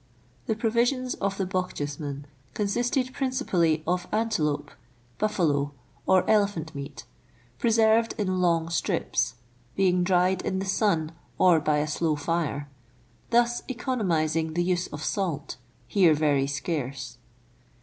[0.47, 2.23] The pro visions of the Bochjesmcn
[2.55, 4.71] consisted principally of antelope,
[5.19, 5.73] buffalo,
[6.07, 7.05] or elephant meat,
[7.59, 9.35] preserved in long strips,
[9.75, 12.67] being dried in the sun or by a slow fire:
[13.29, 17.19] thus economizing the use of salt, here very scarce.